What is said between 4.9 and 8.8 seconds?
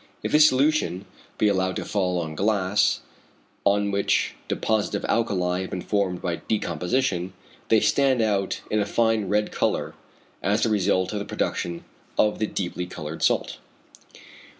of alkali have been formed by decomposition, they stand out in